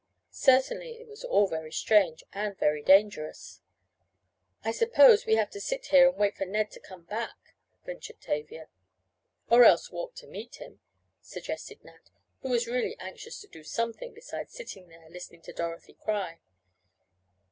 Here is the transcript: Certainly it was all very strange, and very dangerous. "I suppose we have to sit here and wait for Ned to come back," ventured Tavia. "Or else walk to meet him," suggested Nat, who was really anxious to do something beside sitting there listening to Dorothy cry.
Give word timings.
Certainly 0.31 0.93
it 0.99 1.07
was 1.07 1.23
all 1.23 1.45
very 1.45 1.71
strange, 1.71 2.23
and 2.33 2.57
very 2.57 2.81
dangerous. 2.81 3.61
"I 4.65 4.71
suppose 4.71 5.27
we 5.27 5.35
have 5.35 5.51
to 5.51 5.61
sit 5.61 5.85
here 5.85 6.09
and 6.09 6.17
wait 6.17 6.35
for 6.35 6.45
Ned 6.45 6.71
to 6.71 6.79
come 6.79 7.03
back," 7.03 7.53
ventured 7.85 8.19
Tavia. 8.19 8.69
"Or 9.51 9.63
else 9.63 9.91
walk 9.91 10.15
to 10.15 10.25
meet 10.25 10.55
him," 10.55 10.79
suggested 11.21 11.83
Nat, 11.85 12.09
who 12.41 12.49
was 12.49 12.65
really 12.65 12.97
anxious 12.97 13.39
to 13.41 13.47
do 13.47 13.63
something 13.63 14.11
beside 14.15 14.49
sitting 14.49 14.87
there 14.87 15.07
listening 15.07 15.43
to 15.43 15.53
Dorothy 15.53 15.93
cry. 15.93 16.39